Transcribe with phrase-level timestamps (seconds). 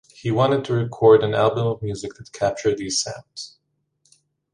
[0.15, 3.59] He wanted to record an album of music that captured these sounds.